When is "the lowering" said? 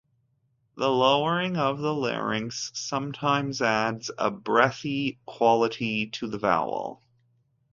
0.77-1.57